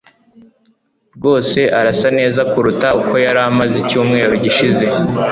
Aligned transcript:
rwose 1.15 1.59
arasa 1.79 2.07
neza 2.19 2.41
kuruta 2.51 2.87
uko 2.99 3.13
yari 3.25 3.39
amaze 3.49 3.75
icyumweru 3.83 4.33
gishize 4.43 4.85